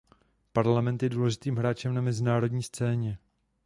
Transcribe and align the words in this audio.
Parlament 0.53 1.03
je 1.03 1.09
důležitým 1.09 1.55
hráčem 1.55 1.93
na 1.93 2.01
mezinárodní 2.01 2.63
scéně. 2.63 3.17